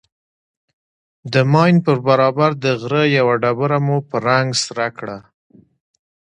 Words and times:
د 1.33 1.35
ماين 1.53 1.75
پر 1.85 1.97
برابر 2.07 2.51
د 2.63 2.65
غره 2.81 3.03
يوه 3.17 3.35
ډبره 3.41 3.77
مو 3.85 3.97
په 4.09 4.15
رنگ 4.27 4.49
سره 4.65 4.87
کړه. 4.97 5.17